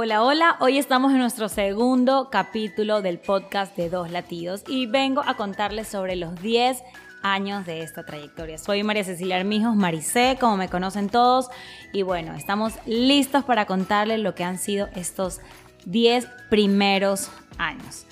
[0.00, 5.24] Hola, hola, hoy estamos en nuestro segundo capítulo del podcast de Dos Latidos y vengo
[5.26, 6.84] a contarles sobre los 10
[7.24, 8.58] años de esta trayectoria.
[8.58, 11.48] Soy María Cecilia Armijos, Maricé, como me conocen todos,
[11.92, 15.40] y bueno, estamos listos para contarles lo que han sido estos
[15.86, 18.06] 10 primeros años.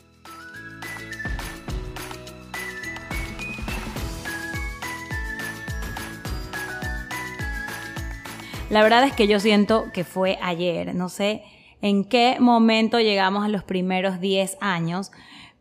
[8.71, 11.45] La verdad es que yo siento que fue ayer, no sé
[11.83, 15.13] en qué momento llegamos a los primeros 10 años,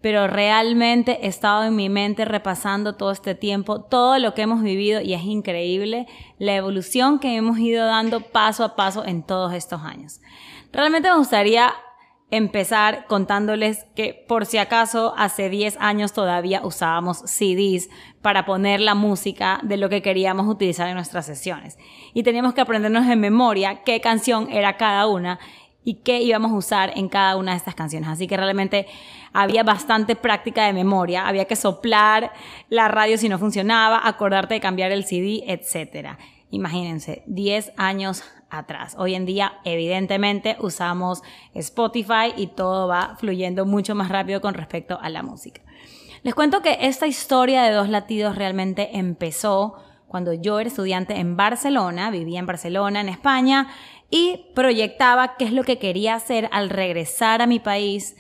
[0.02, 4.62] pero realmente he estado en mi mente repasando todo este tiempo, todo lo que hemos
[4.62, 6.06] vivido y es increíble
[6.38, 10.22] la evolución que hemos ido dando paso a paso en todos estos años.
[10.72, 11.74] Realmente me gustaría
[12.32, 17.90] empezar contándoles que por si acaso hace 10 años todavía usábamos CDs
[18.22, 21.78] para poner la música de lo que queríamos utilizar en nuestras sesiones.
[22.14, 25.40] Y teníamos que aprendernos en memoria qué canción era cada una
[25.86, 28.10] y qué íbamos a usar en cada una de estas canciones.
[28.10, 28.88] Así que realmente
[29.32, 32.34] había bastante práctica de memoria, había que soplar
[32.68, 36.18] la radio si no funcionaba, acordarte de cambiar el CD, etc.
[36.50, 38.96] Imagínense, 10 años atrás.
[38.98, 41.22] Hoy en día, evidentemente, usamos
[41.54, 45.62] Spotify y todo va fluyendo mucho más rápido con respecto a la música.
[46.24, 49.76] Les cuento que esta historia de dos latidos realmente empezó
[50.08, 53.68] cuando yo era estudiante en Barcelona, vivía en Barcelona, en España,
[54.10, 58.16] y proyectaba qué es lo que quería hacer al regresar a mi país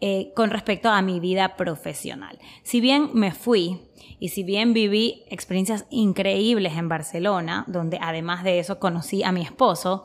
[0.00, 2.38] eh, con respecto a mi vida profesional.
[2.62, 3.80] Si bien me fui
[4.18, 9.42] y si bien viví experiencias increíbles en Barcelona, donde además de eso conocí a mi
[9.42, 10.04] esposo,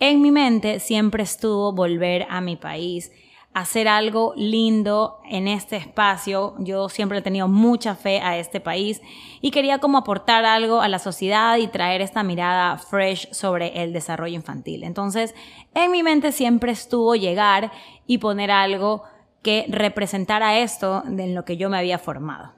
[0.00, 3.10] en mi mente siempre estuvo volver a mi país
[3.54, 6.54] hacer algo lindo en este espacio.
[6.58, 9.00] Yo siempre he tenido mucha fe a este país
[9.40, 13.92] y quería como aportar algo a la sociedad y traer esta mirada fresh sobre el
[13.92, 14.84] desarrollo infantil.
[14.84, 15.34] Entonces,
[15.74, 17.72] en mi mente siempre estuvo llegar
[18.06, 19.02] y poner algo
[19.42, 22.52] que representara esto en lo que yo me había formado.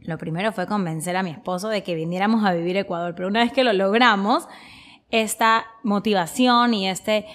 [0.00, 3.28] Lo primero fue convencer a mi esposo de que viniéramos a vivir a Ecuador, pero
[3.28, 4.48] una vez que lo logramos,
[5.10, 7.26] esta motivación y este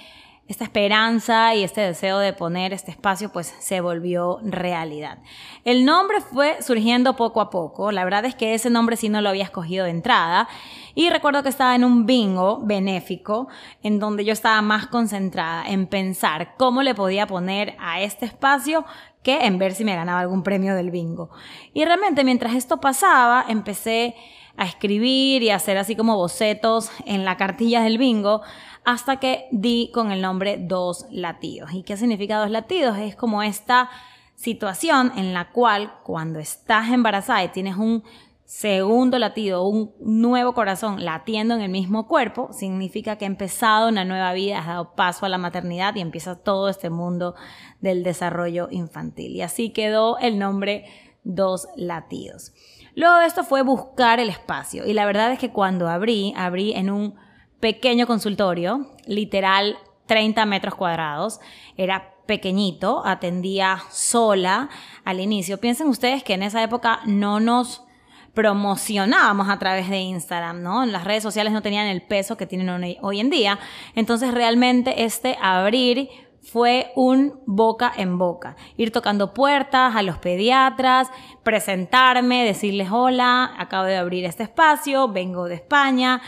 [0.53, 5.18] esta esperanza y este deseo de poner este espacio pues se volvió realidad.
[5.66, 9.19] El nombre fue surgiendo poco a poco, la verdad es que ese nombre sí no
[9.19, 10.47] lo había escogido de entrada
[10.94, 13.47] y recuerdo que estaba en un bingo benéfico
[13.81, 18.86] en donde yo estaba más concentrada en pensar cómo le podía poner a este espacio
[19.24, 21.31] que en ver si me ganaba algún premio del bingo.
[21.74, 24.16] Y realmente mientras esto pasaba empecé
[24.56, 28.42] a escribir y a hacer así como bocetos en la cartilla del bingo
[28.86, 31.74] hasta que di con el nombre dos latidos.
[31.74, 32.98] ¿Y qué significa dos latidos?
[32.98, 33.90] Es como esta
[34.36, 38.04] situación en la cual cuando estás embarazada y tienes un
[38.46, 44.06] segundo latido, un nuevo corazón latiendo en el mismo cuerpo, significa que ha empezado una
[44.06, 47.36] nueva vida, has dado paso a la maternidad y empieza todo este mundo
[47.82, 49.36] del desarrollo infantil.
[49.36, 50.86] Y así quedó el nombre
[51.24, 52.54] dos latidos.
[52.96, 56.74] Luego de esto fue buscar el espacio y la verdad es que cuando abrí, abrí
[56.74, 57.16] en un
[57.63, 61.40] pequeño consultorio, literal 30 metros cuadrados,
[61.78, 64.68] era pequeñito, atendía sola
[65.06, 65.62] al inicio.
[65.62, 67.85] Piensen ustedes que en esa época no nos
[68.34, 70.85] promocionábamos a través de Instagram, ¿no?
[70.85, 73.57] Las redes sociales no tenían el peso que tienen hoy en día.
[73.95, 76.09] Entonces realmente este abrir
[76.41, 81.07] fue un boca en boca, ir tocando puertas a los pediatras,
[81.44, 86.22] presentarme, decirles hola, acabo de abrir este espacio, vengo de España,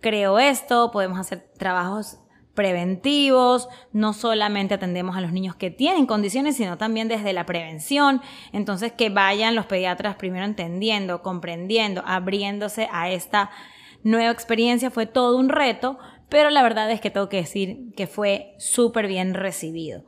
[0.00, 2.18] creo esto, podemos hacer trabajos
[2.56, 8.22] preventivos, no solamente atendemos a los niños que tienen condiciones, sino también desde la prevención.
[8.52, 13.50] Entonces, que vayan los pediatras primero entendiendo, comprendiendo, abriéndose a esta
[14.02, 15.98] nueva experiencia fue todo un reto,
[16.28, 20.04] pero la verdad es que tengo que decir que fue súper bien recibido.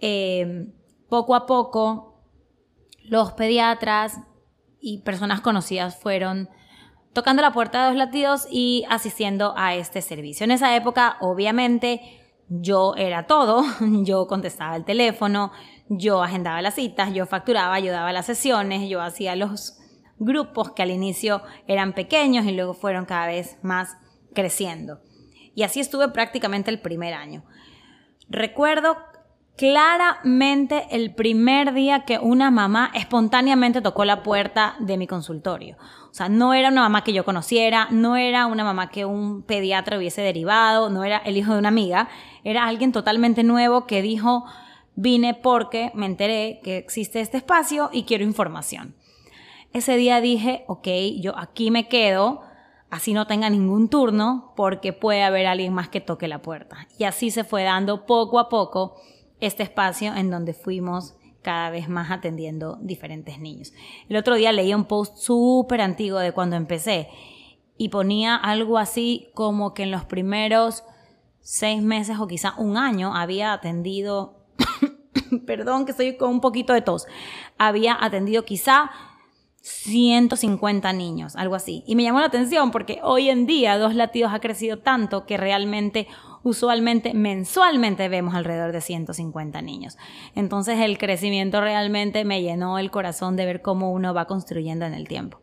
[0.00, 0.68] Eh,
[1.08, 2.22] poco a poco,
[3.02, 4.20] los pediatras
[4.80, 6.48] y personas conocidas fueron
[7.14, 10.44] tocando la puerta de los latidos y asistiendo a este servicio.
[10.44, 12.02] En esa época, obviamente,
[12.48, 13.64] yo era todo,
[14.02, 15.52] yo contestaba el teléfono,
[15.88, 19.78] yo agendaba las citas, yo facturaba, yo daba las sesiones, yo hacía los
[20.18, 23.96] grupos que al inicio eran pequeños y luego fueron cada vez más
[24.34, 25.00] creciendo.
[25.54, 27.44] Y así estuve prácticamente el primer año.
[28.28, 28.96] Recuerdo
[29.56, 35.76] claramente el primer día que una mamá espontáneamente tocó la puerta de mi consultorio.
[36.10, 39.42] O sea, no era una mamá que yo conociera, no era una mamá que un
[39.42, 42.08] pediatra hubiese derivado, no era el hijo de una amiga,
[42.42, 44.44] era alguien totalmente nuevo que dijo,
[44.96, 48.94] vine porque me enteré que existe este espacio y quiero información.
[49.72, 50.88] Ese día dije, ok,
[51.20, 52.42] yo aquí me quedo
[52.94, 56.86] así no tenga ningún turno, porque puede haber alguien más que toque la puerta.
[56.96, 58.94] Y así se fue dando poco a poco
[59.40, 63.72] este espacio en donde fuimos cada vez más atendiendo diferentes niños.
[64.08, 67.08] El otro día leí un post súper antiguo de cuando empecé
[67.76, 70.84] y ponía algo así como que en los primeros
[71.40, 74.46] seis meses o quizá un año había atendido,
[75.46, 77.06] perdón que estoy con un poquito de tos,
[77.58, 78.90] había atendido quizá
[79.60, 81.84] 150 niños, algo así.
[81.86, 85.38] Y me llamó la atención porque hoy en día Dos Latidos ha crecido tanto que
[85.38, 86.06] realmente,
[86.44, 89.98] usualmente, mensualmente vemos alrededor de 150 niños.
[90.36, 94.94] Entonces el crecimiento realmente me llenó el corazón de ver cómo uno va construyendo en
[94.94, 95.40] el tiempo.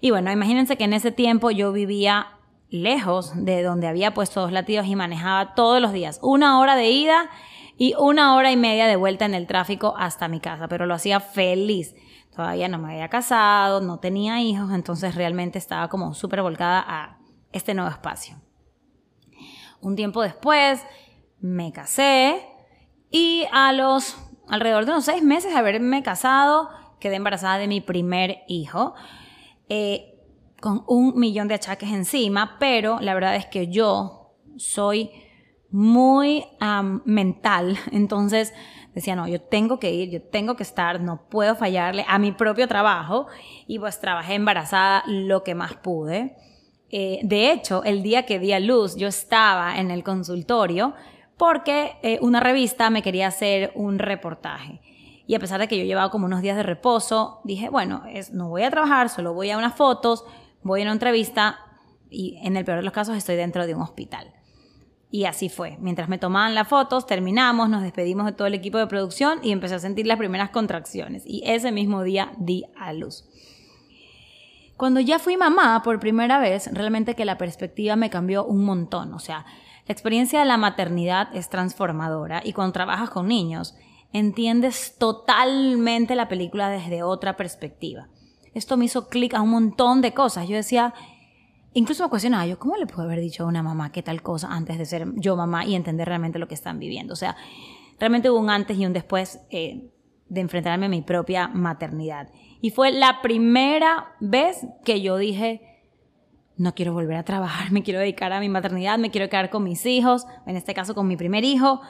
[0.00, 2.28] Y bueno, imagínense que en ese tiempo yo vivía
[2.68, 6.88] lejos de donde había puesto Dos Latidos y manejaba todos los días, una hora de
[6.88, 7.28] ida
[7.76, 10.94] y una hora y media de vuelta en el tráfico hasta mi casa, pero lo
[10.94, 11.96] hacía feliz
[12.34, 17.18] todavía no me había casado, no tenía hijos, entonces realmente estaba como súper volcada a
[17.52, 18.36] este nuevo espacio.
[19.80, 20.84] Un tiempo después
[21.40, 22.46] me casé
[23.10, 24.16] y a los
[24.48, 26.68] alrededor de unos seis meses de haberme casado,
[26.98, 28.94] quedé embarazada de mi primer hijo,
[29.68, 30.18] eh,
[30.60, 35.10] con un millón de achaques encima, pero la verdad es que yo soy
[35.70, 36.44] muy
[37.04, 38.52] mental, entonces
[38.94, 42.32] decía, no, yo tengo que ir, yo tengo que estar, no puedo fallarle a mi
[42.32, 43.28] propio trabajo
[43.66, 46.36] y pues trabajé embarazada lo que más pude.
[46.90, 50.94] Eh, de hecho, el día que di a luz, yo estaba en el consultorio
[51.36, 54.80] porque eh, una revista me quería hacer un reportaje.
[55.26, 58.02] Y a pesar de que yo llevaba como unos días de reposo, dije, bueno,
[58.32, 60.24] no voy a trabajar, solo voy a unas fotos,
[60.62, 61.60] voy a una entrevista
[62.10, 64.32] y en el peor de los casos estoy dentro de un hospital.
[65.12, 65.76] Y así fue.
[65.80, 69.52] Mientras me tomaban las fotos, terminamos, nos despedimos de todo el equipo de producción y
[69.52, 71.24] empecé a sentir las primeras contracciones.
[71.26, 73.24] Y ese mismo día di a luz.
[74.80, 79.12] Cuando ya fui mamá por primera vez, realmente que la perspectiva me cambió un montón.
[79.12, 79.44] O sea,
[79.86, 83.74] la experiencia de la maternidad es transformadora y cuando trabajas con niños,
[84.14, 88.08] entiendes totalmente la película desde otra perspectiva.
[88.54, 90.48] Esto me hizo clic a un montón de cosas.
[90.48, 90.94] Yo decía,
[91.74, 94.48] Incluso me cuestionaba yo, ¿cómo le puedo haber dicho a una mamá qué tal cosa
[94.50, 97.12] antes de ser yo mamá y entender realmente lo que están viviendo?
[97.12, 97.36] O sea,
[97.98, 99.90] realmente hubo un antes y un después eh,
[100.30, 102.30] de enfrentarme a mi propia maternidad.
[102.62, 105.60] Y fue la primera vez que yo dije,
[106.56, 109.64] no quiero volver a trabajar, me quiero dedicar a mi maternidad, me quiero quedar con
[109.64, 111.82] mis hijos, en este caso con mi primer hijo,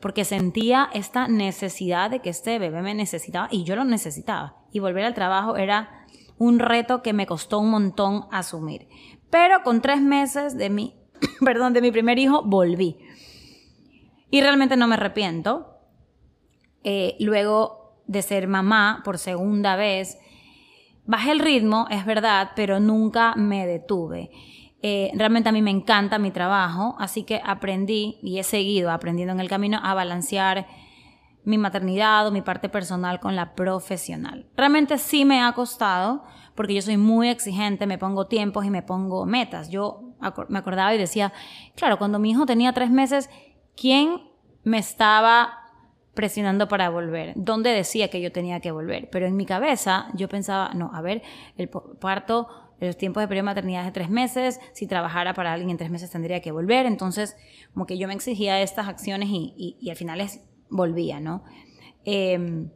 [0.00, 4.56] porque sentía esta necesidad de que este bebé me necesitaba y yo lo necesitaba.
[4.72, 6.06] Y volver al trabajo era
[6.38, 8.88] un reto que me costó un montón asumir.
[9.28, 10.96] Pero con tres meses de mi,
[11.44, 12.96] perdón, de mi primer hijo volví.
[14.30, 15.79] Y realmente no me arrepiento.
[16.84, 20.18] Eh, luego de ser mamá por segunda vez,
[21.04, 24.30] bajé el ritmo, es verdad, pero nunca me detuve.
[24.82, 29.34] Eh, realmente a mí me encanta mi trabajo, así que aprendí y he seguido aprendiendo
[29.34, 30.66] en el camino a balancear
[31.44, 34.46] mi maternidad o mi parte personal con la profesional.
[34.56, 36.24] Realmente sí me ha costado
[36.54, 39.70] porque yo soy muy exigente, me pongo tiempos y me pongo metas.
[39.70, 40.14] Yo
[40.48, 41.32] me acordaba y decía,
[41.76, 43.30] claro, cuando mi hijo tenía tres meses,
[43.76, 44.20] ¿quién
[44.64, 45.59] me estaba
[46.20, 47.32] presionando para volver?
[47.34, 49.08] ¿Dónde decía que yo tenía que volver?
[49.08, 51.22] Pero en mi cabeza yo pensaba, no, a ver,
[51.56, 52.46] el parto,
[52.78, 55.90] los tiempos de periodo de maternidad de tres meses, si trabajara para alguien en tres
[55.90, 56.84] meses tendría que volver.
[56.84, 57.38] Entonces,
[57.72, 61.42] como que yo me exigía estas acciones y, y al final es volvía, ¿no?
[62.04, 62.70] Em,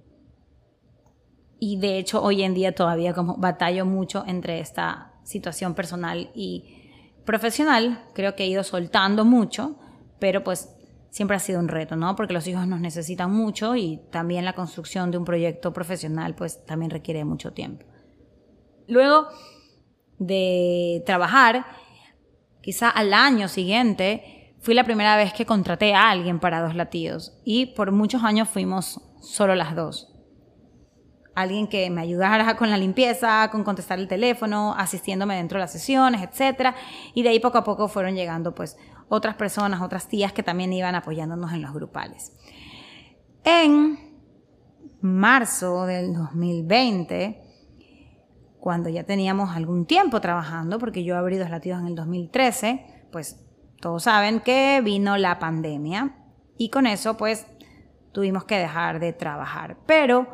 [1.58, 6.80] y de hecho hoy en día todavía como batallo mucho entre esta situación personal y
[7.26, 8.04] profesional.
[8.14, 9.76] Creo que he ido soltando mucho,
[10.18, 10.73] pero pues
[11.14, 12.16] siempre ha sido un reto, ¿no?
[12.16, 16.66] Porque los hijos nos necesitan mucho y también la construcción de un proyecto profesional pues
[16.66, 17.86] también requiere mucho tiempo.
[18.88, 19.28] Luego
[20.18, 21.66] de trabajar,
[22.60, 27.38] quizá al año siguiente, Fui la primera vez que contraté a alguien para dos latidos
[27.44, 30.10] y por muchos años fuimos solo las dos.
[31.34, 35.72] Alguien que me ayudara con la limpieza, con contestar el teléfono, asistiéndome dentro de las
[35.72, 36.74] sesiones, etc.
[37.12, 40.72] Y de ahí poco a poco fueron llegando pues otras personas, otras tías que también
[40.72, 42.32] iban apoyándonos en los grupales.
[43.44, 43.98] En
[45.00, 47.42] marzo del 2020,
[48.58, 53.38] cuando ya teníamos algún tiempo trabajando, porque yo abrí dos latidos en el 2013, pues
[53.80, 56.16] todos saben que vino la pandemia
[56.56, 57.46] y con eso pues
[58.12, 59.76] tuvimos que dejar de trabajar.
[59.84, 60.26] Pero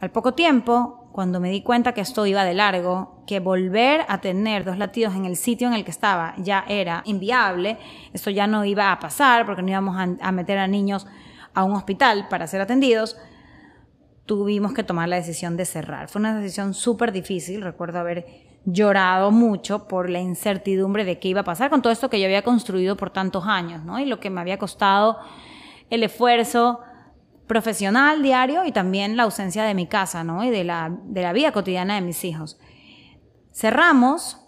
[0.00, 4.20] al poco tiempo, cuando me di cuenta que esto iba de largo, que volver a
[4.20, 7.78] tener dos latidos en el sitio en el que estaba ya era inviable,
[8.12, 11.06] esto ya no iba a pasar porque no íbamos a, meter a niños
[11.54, 13.16] a un hospital para ser atendidos,
[14.26, 16.08] tuvimos que tomar la decisión de cerrar.
[16.08, 18.26] Fue una decisión súper difícil, recuerdo haber
[18.64, 22.26] llorado mucho por la incertidumbre de qué iba a pasar con todo esto que yo
[22.26, 24.00] había construido por tantos años, ¿no?
[24.00, 25.20] Y lo que me había costado
[25.90, 26.80] el esfuerzo
[27.46, 30.44] profesional diario y también la ausencia de mi casa, ¿no?
[30.44, 32.58] Y de la, de la vida cotidiana de mis hijos.
[33.52, 34.38] Cerramos,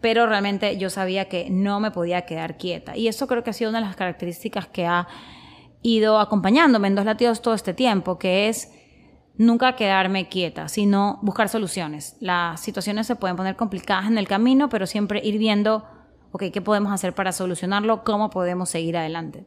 [0.00, 2.96] pero realmente yo sabía que no me podía quedar quieta.
[2.96, 5.08] Y eso creo que ha sido una de las características que ha
[5.82, 8.72] ido acompañándome en Dos Latidos todo este tiempo, que es
[9.36, 12.16] nunca quedarme quieta, sino buscar soluciones.
[12.20, 15.84] Las situaciones se pueden poner complicadas en el camino, pero siempre ir viendo,
[16.32, 18.04] ok, ¿qué podemos hacer para solucionarlo?
[18.04, 19.44] ¿Cómo podemos seguir adelante?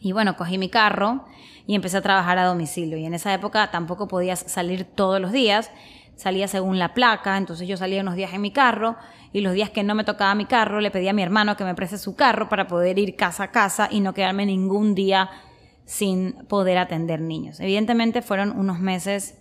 [0.00, 1.24] Y bueno, cogí mi carro
[1.66, 2.96] y empecé a trabajar a domicilio.
[2.96, 5.70] Y en esa época tampoco podías salir todos los días,
[6.16, 8.96] salía según la placa, entonces yo salía unos días en mi carro
[9.32, 11.64] y los días que no me tocaba mi carro le pedía a mi hermano que
[11.64, 15.30] me preste su carro para poder ir casa a casa y no quedarme ningún día
[15.84, 17.60] sin poder atender niños.
[17.60, 19.38] Evidentemente fueron unos meses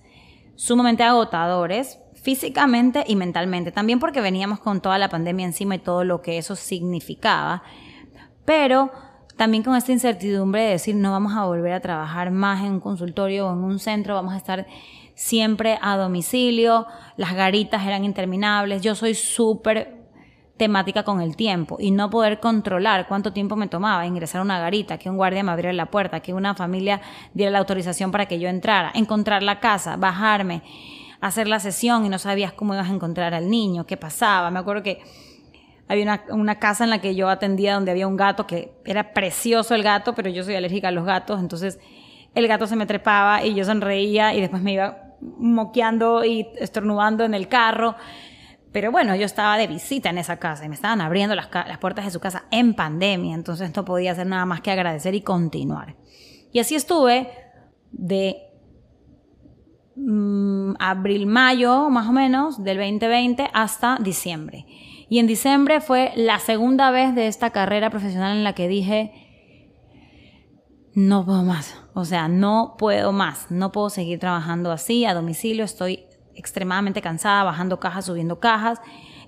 [0.55, 6.03] sumamente agotadores, físicamente y mentalmente, también porque veníamos con toda la pandemia encima y todo
[6.03, 7.63] lo que eso significaba,
[8.45, 8.91] pero
[9.39, 12.79] también con esta incertidumbre de decir no vamos a volver a trabajar más en un
[12.81, 14.67] consultorio o en un centro, vamos a estar
[15.15, 19.95] siempre a domicilio, las garitas eran interminables, yo soy súper
[20.57, 24.59] temática con el tiempo y no poder controlar cuánto tiempo me tomaba ingresar a una
[24.59, 26.99] garita, que un guardia me abriera la puerta, que una familia
[27.33, 30.63] diera la autorización para que yo entrara, encontrar la casa, bajarme,
[31.21, 34.51] hacer la sesión y no sabías cómo ibas a encontrar al niño, qué pasaba.
[34.51, 35.01] Me acuerdo que
[35.89, 39.11] había una, una, casa en la que yo atendía donde había un gato que era
[39.13, 41.79] precioso el gato, pero yo soy alérgica a los gatos, entonces
[42.35, 47.25] el gato se me trepaba y yo sonreía y después me iba moqueando y estornudando
[47.25, 47.95] en el carro.
[48.71, 51.47] Pero bueno, yo estaba de visita en esa casa y me estaban abriendo las,
[51.79, 55.21] puertas de su casa en pandemia, entonces no podía hacer nada más que agradecer y
[55.21, 55.95] continuar.
[56.51, 57.31] Y así estuve
[57.91, 58.35] de
[59.95, 64.67] mm, abril, mayo más o menos del 2020 hasta diciembre.
[65.09, 69.11] Y en diciembre fue la segunda vez de esta carrera profesional en la que dije,
[70.93, 75.65] no puedo más, o sea, no puedo más, no puedo seguir trabajando así a domicilio,
[75.65, 78.79] estoy extremadamente cansada, bajando cajas, subiendo cajas.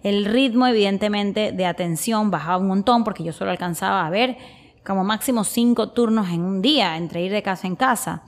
[0.04, 4.38] El ritmo, evidentemente, de atención bajaba un montón porque yo solo alcanzaba a ver
[4.86, 8.24] como máximo cinco turnos en un día entre ir de casa en casa.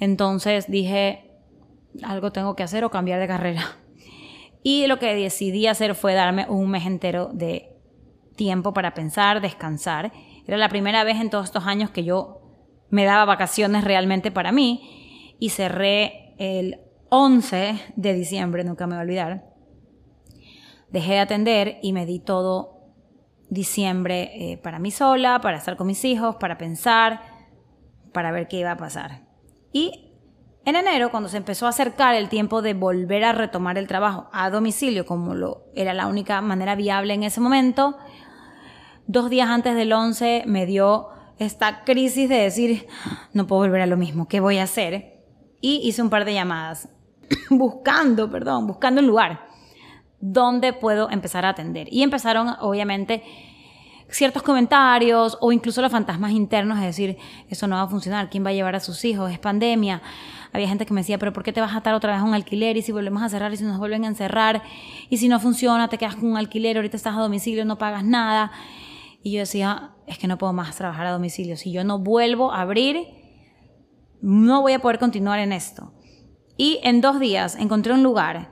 [0.00, 1.40] Entonces dije,
[2.02, 3.78] algo tengo que hacer o cambiar de carrera.
[4.70, 7.74] Y lo que decidí hacer fue darme un mes entero de
[8.36, 10.12] tiempo para pensar, descansar.
[10.46, 12.42] Era la primera vez en todos estos años que yo
[12.90, 18.98] me daba vacaciones realmente para mí y cerré el 11 de diciembre, nunca me voy
[18.98, 19.54] a olvidar,
[20.90, 22.92] dejé de atender y me di todo
[23.48, 27.22] diciembre eh, para mí sola, para estar con mis hijos, para pensar,
[28.12, 29.22] para ver qué iba a pasar.
[29.72, 30.07] Y
[30.68, 34.28] en enero, cuando se empezó a acercar el tiempo de volver a retomar el trabajo
[34.32, 37.96] a domicilio, como lo era la única manera viable en ese momento,
[39.06, 41.08] dos días antes del 11 me dio
[41.38, 42.86] esta crisis de decir,
[43.32, 45.22] no puedo volver a lo mismo, ¿qué voy a hacer?
[45.60, 46.88] Y hice un par de llamadas
[47.50, 49.46] buscando, perdón, buscando un lugar
[50.20, 51.86] donde puedo empezar a atender.
[51.90, 53.22] Y empezaron, obviamente,
[54.10, 58.44] ciertos comentarios o incluso los fantasmas internos, es decir, eso no va a funcionar, ¿quién
[58.44, 59.30] va a llevar a sus hijos?
[59.30, 60.02] Es pandemia.
[60.52, 62.24] Había gente que me decía, pero ¿por qué te vas a atar otra vez a
[62.24, 62.76] un alquiler?
[62.76, 64.62] Y si volvemos a cerrar y si nos vuelven a encerrar
[65.10, 68.04] y si no funciona, te quedas con un alquiler, ahorita estás a domicilio, no pagas
[68.04, 68.50] nada.
[69.22, 71.56] Y yo decía, es que no puedo más trabajar a domicilio.
[71.56, 73.06] Si yo no vuelvo a abrir,
[74.20, 75.92] no voy a poder continuar en esto.
[76.56, 78.50] Y en dos días encontré un lugar.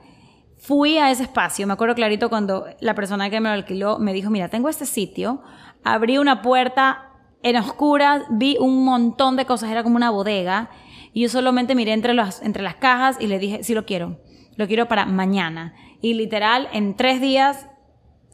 [0.58, 4.12] Fui a ese espacio, me acuerdo clarito cuando la persona que me lo alquiló me
[4.12, 5.42] dijo, mira, tengo este sitio,
[5.84, 7.12] abrí una puerta
[7.42, 10.70] en oscura, vi un montón de cosas, era como una bodega,
[11.16, 14.20] y yo solamente miré entre, los, entre las cajas y le dije, sí lo quiero,
[14.56, 15.72] lo quiero para mañana.
[16.02, 17.70] Y literal, en tres días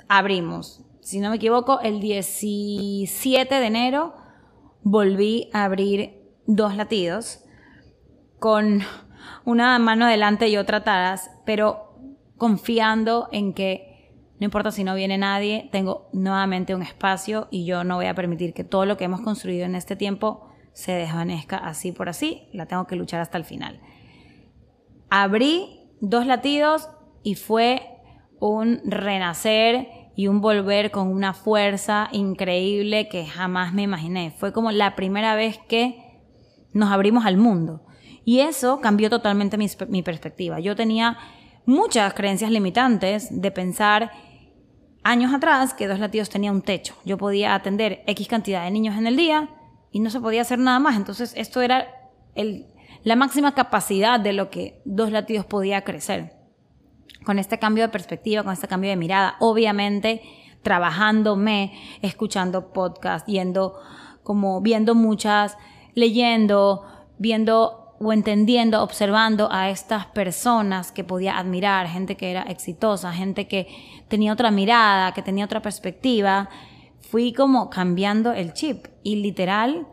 [0.08, 0.84] abrimos.
[1.00, 4.16] Si no me equivoco, el 17 de enero
[4.82, 7.44] volví a abrir dos latidos
[8.40, 8.80] con
[9.44, 12.00] una mano adelante y otra atrás, pero
[12.36, 14.10] confiando en que
[14.40, 18.16] no importa si no viene nadie, tengo nuevamente un espacio y yo no voy a
[18.16, 22.48] permitir que todo lo que hemos construido en este tiempo se desvanezca así por así,
[22.52, 23.80] la tengo que luchar hasta el final.
[25.10, 26.88] Abrí dos latidos
[27.22, 27.82] y fue
[28.40, 34.30] un renacer y un volver con una fuerza increíble que jamás me imaginé.
[34.30, 36.20] Fue como la primera vez que
[36.72, 37.84] nos abrimos al mundo.
[38.24, 40.60] Y eso cambió totalmente mi, perspectiva.
[40.60, 41.18] Yo tenía
[41.66, 44.12] muchas creencias limitantes de pensar
[45.02, 46.94] años atrás que Dos Latidos tenía un techo.
[47.04, 49.48] Yo podía atender X cantidad de niños en el día
[49.92, 50.96] y no se podía hacer nada más.
[50.96, 51.86] Entonces esto era
[53.04, 56.40] la máxima capacidad de lo que Dos Latidos podía crecer.
[57.24, 60.22] con este cambio de perspectiva, con este cambio de mirada, obviamente
[60.62, 61.72] trabajándome,
[62.02, 63.78] escuchando podcasts, yendo
[64.24, 65.56] como viendo muchas,
[65.94, 66.84] leyendo,
[67.18, 73.46] viendo o entendiendo, observando a estas personas que podía admirar, gente que era exitosa, gente
[73.46, 73.68] que
[74.08, 76.48] tenía otra mirada, que tenía otra perspectiva,
[77.00, 79.86] fui como cambiando el chip y literal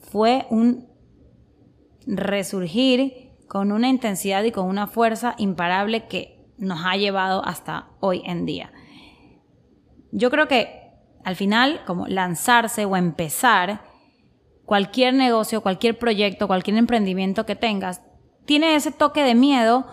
[0.00, 0.88] fue un
[2.06, 8.22] resurgir con una intensidad y con una fuerza imparable que nos ha llevado hasta hoy
[8.24, 8.72] en día.
[10.10, 10.82] Yo creo que
[11.24, 13.82] al final, como lanzarse o empezar,
[14.64, 18.02] cualquier negocio, cualquier proyecto, cualquier emprendimiento que tengas,
[18.44, 19.86] tiene ese toque de miedo,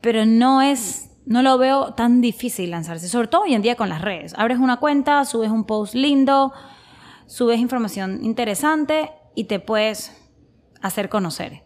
[0.00, 3.88] pero no es, no lo veo tan difícil lanzarse, sobre todo hoy en día con
[3.88, 4.34] las redes.
[4.36, 6.52] Abres una cuenta, subes un post lindo,
[7.28, 10.12] subes información interesante y te puedes
[10.82, 11.62] hacer conocer.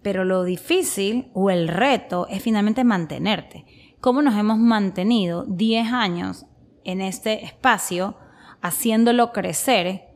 [0.00, 3.66] Pero lo difícil o el reto es finalmente mantenerte.
[4.00, 6.46] ¿Cómo nos hemos mantenido 10 años
[6.84, 8.16] en este espacio
[8.62, 10.08] haciéndolo crecer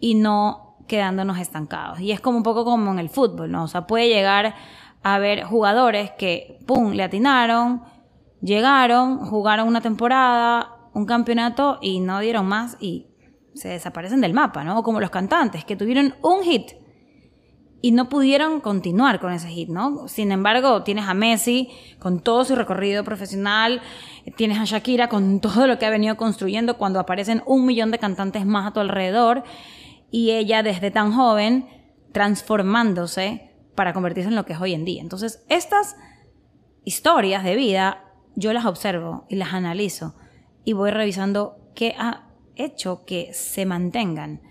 [0.00, 2.00] y no quedándonos estancados.
[2.00, 3.64] Y es como un poco como en el fútbol, ¿no?
[3.64, 4.54] O sea, puede llegar
[5.02, 7.82] a haber jugadores que, ¡pum!, le atinaron,
[8.40, 13.06] llegaron, jugaron una temporada, un campeonato y no dieron más y
[13.54, 14.82] se desaparecen del mapa, ¿no?
[14.82, 16.72] Como los cantantes que tuvieron un hit
[17.80, 20.08] y no pudieron continuar con ese hit, ¿no?
[20.08, 21.68] Sin embargo, tienes a Messi
[21.98, 23.82] con todo su recorrido profesional,
[24.36, 27.98] tienes a Shakira con todo lo que ha venido construyendo cuando aparecen un millón de
[27.98, 29.44] cantantes más a tu alrededor
[30.10, 31.68] y ella desde tan joven
[32.12, 35.02] transformándose para convertirse en lo que es hoy en día.
[35.02, 35.96] Entonces, estas
[36.84, 40.14] historias de vida yo las observo y las analizo
[40.64, 44.42] y voy revisando qué ha hecho que se mantengan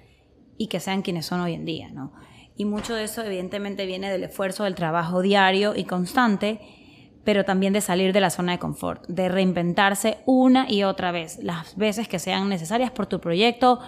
[0.58, 2.14] y que sean quienes son hoy en día, ¿no?
[2.56, 6.60] Y mucho de eso evidentemente viene del esfuerzo del trabajo diario y constante,
[7.24, 11.40] pero también de salir de la zona de confort, de reinventarse una y otra vez,
[11.42, 13.80] las veces que sean necesarias por tu proyecto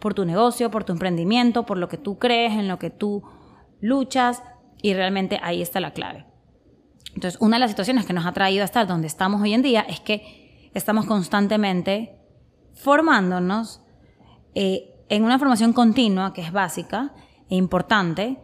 [0.00, 3.22] por tu negocio, por tu emprendimiento, por lo que tú crees, en lo que tú
[3.80, 4.42] luchas
[4.82, 6.26] y realmente ahí está la clave.
[7.14, 9.62] Entonces, una de las situaciones que nos ha traído a estar donde estamos hoy en
[9.62, 12.18] día es que estamos constantemente
[12.82, 13.82] formándonos
[14.54, 17.12] eh, en una formación continua que es básica
[17.48, 18.38] e importante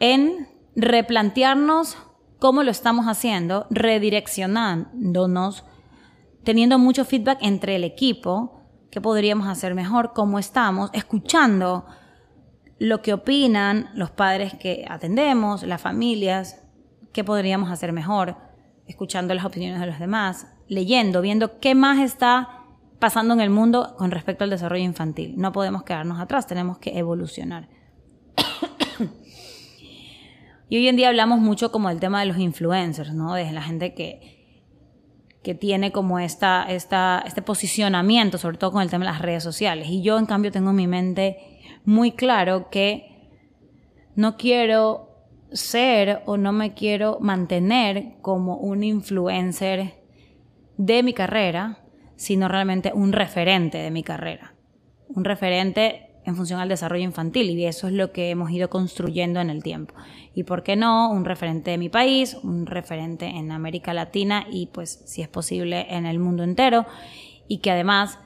[0.00, 1.96] en replantearnos
[2.38, 5.64] cómo lo estamos haciendo, redireccionándonos,
[6.44, 11.86] teniendo mucho feedback entre el equipo, qué podríamos hacer mejor, cómo estamos, escuchando
[12.78, 16.62] lo que opinan los padres que atendemos, las familias,
[17.12, 18.36] qué podríamos hacer mejor,
[18.86, 22.59] escuchando las opiniones de los demás, leyendo, viendo qué más está
[23.00, 25.34] pasando en el mundo con respecto al desarrollo infantil.
[25.36, 27.68] No podemos quedarnos atrás, tenemos que evolucionar.
[30.68, 33.34] y hoy en día hablamos mucho como del tema de los influencers, ¿no?
[33.34, 34.40] De la gente que,
[35.42, 39.42] que tiene como esta, esta, este posicionamiento, sobre todo con el tema de las redes
[39.42, 39.88] sociales.
[39.88, 43.30] Y yo, en cambio, tengo en mi mente muy claro que
[44.14, 45.08] no quiero
[45.52, 49.94] ser o no me quiero mantener como un influencer
[50.76, 51.79] de mi carrera,
[52.20, 54.52] sino realmente un referente de mi carrera.
[55.08, 59.40] Un referente en función al desarrollo infantil y eso es lo que hemos ido construyendo
[59.40, 59.94] en el tiempo.
[60.34, 64.66] Y por qué no, un referente de mi país, un referente en América Latina y
[64.66, 66.84] pues si es posible en el mundo entero
[67.48, 68.18] y que además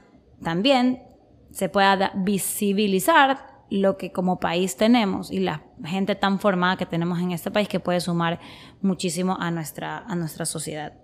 [0.42, 1.04] también
[1.52, 7.20] se pueda visibilizar lo que como país tenemos y la gente tan formada que tenemos
[7.20, 8.40] en este país que puede sumar
[8.82, 10.94] muchísimo a nuestra, a nuestra sociedad.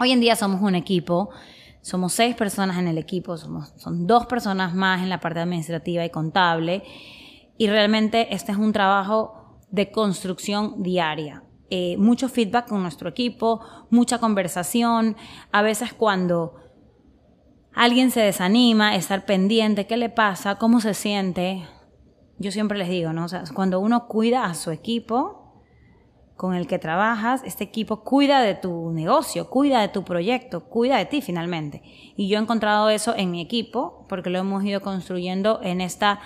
[0.00, 1.30] Hoy en día somos un equipo
[1.82, 6.04] somos seis personas en el equipo, somos, son dos personas más en la parte administrativa
[6.04, 6.82] y contable.
[7.56, 11.44] Y realmente este es un trabajo de construcción diaria.
[11.70, 15.16] Eh, mucho feedback con nuestro equipo, mucha conversación.
[15.52, 16.56] A veces cuando
[17.72, 21.66] alguien se desanima, estar pendiente, qué le pasa, cómo se siente.
[22.38, 23.24] Yo siempre les digo, ¿no?
[23.24, 25.39] O sea, cuando uno cuida a su equipo,
[26.40, 30.96] con el que trabajas, este equipo cuida de tu negocio, cuida de tu proyecto, cuida
[30.96, 31.82] de ti finalmente.
[32.16, 36.20] Y yo he encontrado eso en mi equipo porque lo hemos ido construyendo en esta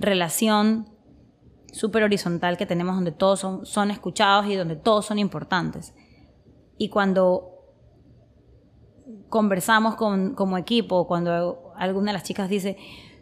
[0.00, 0.88] relación
[1.72, 5.94] súper horizontal que tenemos donde todos son, escuchados y donde todos son importantes.
[6.76, 7.50] Y cuando
[9.28, 12.78] conversamos con, como equipo, cuando alguna de las chicas dice,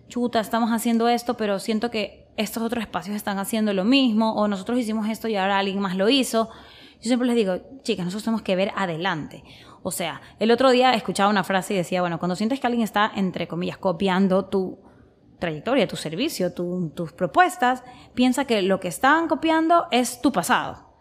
[0.09, 4.49] chuta, estamos haciendo esto, pero siento que estos otros espacios están haciendo lo mismo, o
[4.49, 6.49] nosotros hicimos esto y ahora alguien más lo hizo.
[7.01, 9.45] Yo siempre les digo, chicas, nosotros tenemos que ver adelante.
[9.83, 12.83] O sea, el otro día escuchaba una frase y decía, bueno, cuando sientes que alguien
[12.83, 14.79] está, entre comillas, copiando tu
[15.39, 17.83] trayectoria, tu servicio, tus propuestas,
[18.15, 20.95] piensa que lo que están copiando es tu pasado.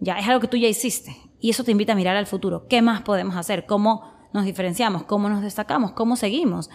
[0.00, 2.66] Ya es algo que tú ya hiciste y eso te invita a mirar al futuro.
[2.68, 3.64] ¿Qué más podemos hacer?
[3.66, 5.04] ¿Cómo nos diferenciamos?
[5.04, 5.92] ¿Cómo nos destacamos?
[5.92, 6.68] ¿Cómo seguimos?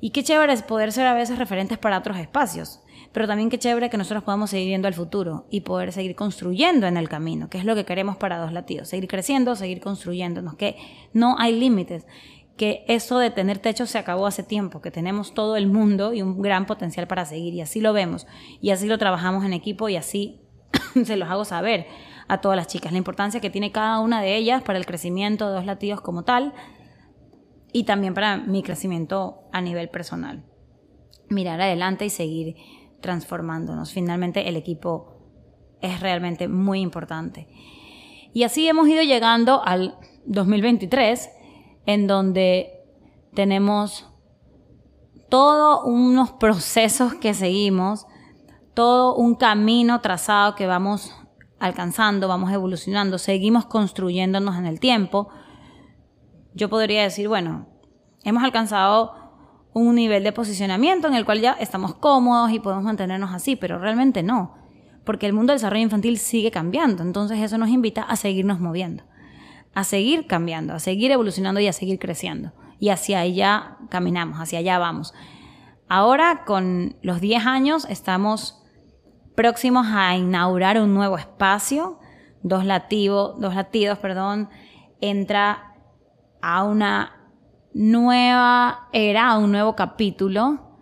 [0.00, 2.80] Y qué chévere es poder ser a veces referentes para otros espacios,
[3.12, 6.86] pero también qué chévere que nosotros podamos seguir viendo al futuro y poder seguir construyendo
[6.86, 10.54] en el camino, que es lo que queremos para dos latidos, seguir creciendo, seguir construyéndonos,
[10.54, 10.76] que
[11.12, 12.06] no hay límites,
[12.56, 16.22] que eso de tener techo se acabó hace tiempo, que tenemos todo el mundo y
[16.22, 18.26] un gran potencial para seguir y así lo vemos
[18.60, 20.42] y así lo trabajamos en equipo y así
[21.04, 21.86] se los hago saber
[22.28, 25.48] a todas las chicas, la importancia que tiene cada una de ellas para el crecimiento
[25.48, 26.52] de dos latidos como tal
[27.72, 30.44] y también para mi crecimiento a nivel personal.
[31.28, 32.56] Mirar adelante y seguir
[33.00, 33.92] transformándonos.
[33.92, 35.16] Finalmente el equipo
[35.80, 37.48] es realmente muy importante.
[38.32, 41.30] Y así hemos ido llegando al 2023,
[41.86, 42.70] en donde
[43.34, 44.06] tenemos
[45.28, 48.06] todos unos procesos que seguimos,
[48.74, 51.14] todo un camino trazado que vamos
[51.58, 55.28] alcanzando, vamos evolucionando, seguimos construyéndonos en el tiempo.
[56.54, 57.68] Yo podría decir, bueno,
[58.24, 59.19] hemos alcanzado
[59.72, 63.78] un nivel de posicionamiento en el cual ya estamos cómodos y podemos mantenernos así, pero
[63.78, 64.54] realmente no,
[65.04, 69.04] porque el mundo del desarrollo infantil sigue cambiando, entonces eso nos invita a seguirnos moviendo,
[69.74, 72.52] a seguir cambiando, a seguir evolucionando y a seguir creciendo.
[72.78, 75.12] Y hacia allá caminamos, hacia allá vamos.
[75.86, 78.62] Ahora, con los 10 años, estamos
[79.34, 81.98] próximos a inaugurar un nuevo espacio.
[82.42, 84.48] Dos, lativo, dos latidos perdón,
[85.00, 85.74] entra
[86.40, 87.19] a una
[87.72, 90.78] nueva era, un nuevo capítulo.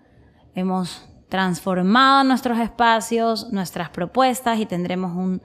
[0.54, 5.42] Hemos transformado nuestros espacios, nuestras propuestas y tendremos un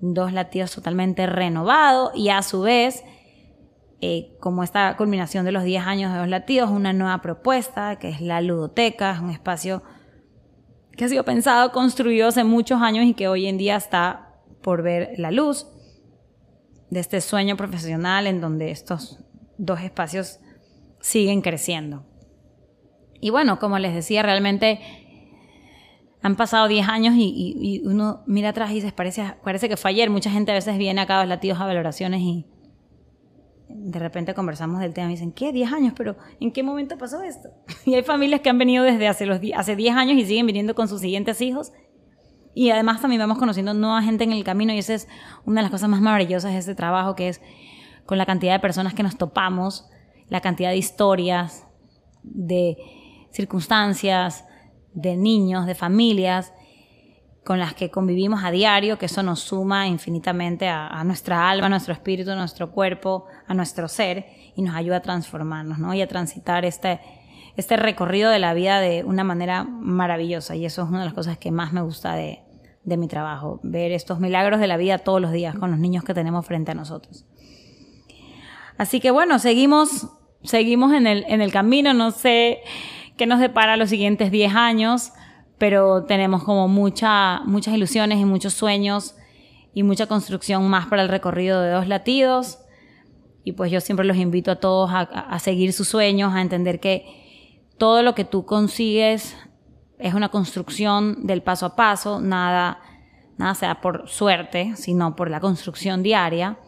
[0.00, 3.02] dos latidos totalmente renovado y a su vez,
[4.00, 8.10] eh, como esta culminación de los 10 años de dos latidos, una nueva propuesta que
[8.10, 9.82] es la ludoteca, un espacio
[10.92, 14.82] que ha sido pensado, construido hace muchos años y que hoy en día está por
[14.82, 15.66] ver la luz
[16.90, 19.20] de este sueño profesional en donde estos
[19.56, 20.38] dos espacios
[21.04, 22.06] siguen creciendo.
[23.20, 24.80] Y bueno, como les decía, realmente
[26.22, 30.08] han pasado 10 años y, uno mira atrás y dice, parece, parece que fue ayer.
[30.08, 32.46] Mucha gente a veces viene acá a los latidos a valoraciones y
[33.68, 35.52] de repente conversamos del tema y dicen, ¿qué?
[35.52, 37.50] 10 años, pero ¿en qué momento pasó esto?
[37.84, 40.74] Y hay familias que han venido desde hace, los, hace 10 años y siguen viniendo
[40.74, 41.72] con sus siguientes hijos.
[42.54, 45.06] Y además también vamos conociendo nueva gente en el camino y esa es
[45.44, 47.42] una de las cosas más maravillosas de este trabajo, que es
[48.06, 49.90] con la cantidad de personas que nos topamos,
[50.28, 51.66] la cantidad de historias,
[52.22, 52.76] de
[53.30, 54.44] circunstancias,
[54.94, 56.52] de niños, de familias
[57.44, 61.68] con las que convivimos a diario, que eso nos suma infinitamente a, nuestra alma, a
[61.68, 65.92] nuestro espíritu, a nuestro cuerpo, a nuestro ser y nos ayuda a transformarnos, ¿no?
[65.92, 67.00] Y a transitar este,
[67.56, 70.56] este recorrido de la vida de una manera maravillosa.
[70.56, 72.40] Y eso es una de las cosas que más me gusta de,
[72.82, 76.02] de mi trabajo, ver estos milagros de la vida todos los días con los niños
[76.02, 77.26] que tenemos frente a nosotros.
[78.78, 80.08] Así que bueno, seguimos,
[80.42, 82.60] seguimos en el, en el camino, no sé
[83.16, 85.12] qué nos depara los siguientes 10 años
[85.58, 89.14] pero tenemos como mucha, muchas ilusiones y muchos sueños
[89.72, 92.58] y mucha construcción más para el recorrido de dos latidos.
[93.44, 97.66] Y pues yo siempre los invito a todos a, seguir sus sueños, a entender que
[97.78, 99.36] todo lo que tú consigues
[99.98, 102.80] es una construcción del paso a paso, nada,
[103.36, 106.58] nada sea por suerte, sino por la construcción diaria,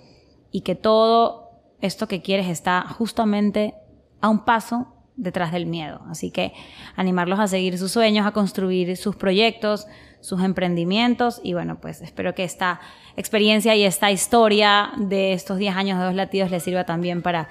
[0.51, 1.46] y que todo
[1.81, 3.75] esto que quieres está justamente
[4.21, 6.03] a un paso detrás del miedo.
[6.09, 6.53] Así que
[6.95, 9.87] animarlos a seguir sus sueños, a construir sus proyectos,
[10.21, 12.81] sus emprendimientos y bueno, pues espero que esta
[13.17, 17.49] experiencia y esta historia de estos 10 años de dos latidos les sirva también para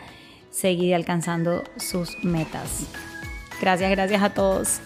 [0.51, 2.87] seguir alcanzando sus metas.
[3.61, 4.81] Gracias, gracias a todos.